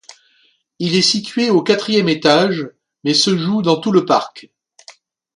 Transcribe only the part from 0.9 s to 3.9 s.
est situé au quatrième étage mais se joue dans